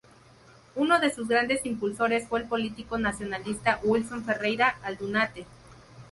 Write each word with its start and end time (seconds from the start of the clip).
Uno 0.73 0.97
de 0.99 1.11
sus 1.13 1.27
grandes 1.27 1.63
impulsores 1.63 2.27
fue 2.27 2.39
el 2.39 2.47
político 2.47 2.97
nacionalista 2.97 3.79
Wilson 3.83 4.25
Ferreira 4.25 4.79
Aldunate. 4.81 5.45